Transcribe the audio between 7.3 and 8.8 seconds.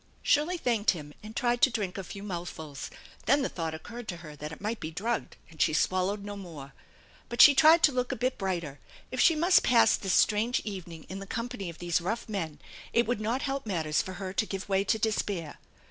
she tried to look a bit brighter.